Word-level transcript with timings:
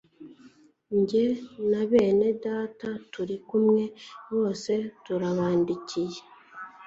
jye 1.07 1.25
na 1.69 1.81
bene 1.89 2.27
data 2.45 2.89
turi 3.11 3.35
kumwe 3.47 3.83
bose 4.35 4.73
turabandikiye 5.03 6.19